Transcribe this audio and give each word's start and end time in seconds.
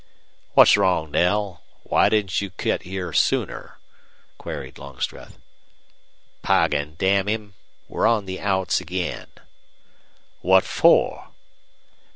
"What's 0.55 0.77
wrong, 0.77 1.11
Knell? 1.11 1.61
Why 1.83 2.09
didn't 2.09 2.41
you 2.41 2.49
get 2.57 2.81
here 2.81 3.13
sooner?" 3.13 3.77
queried 4.39 4.79
Longstreth. 4.79 5.37
"Poggin, 6.41 6.95
damn 6.97 7.27
him! 7.27 7.53
We're 7.87 8.07
on 8.07 8.25
the 8.25 8.39
outs 8.39 8.81
again." 8.81 9.27
"What 10.41 10.63
for?" 10.63 11.29